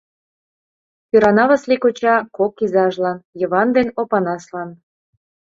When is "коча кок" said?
1.83-2.53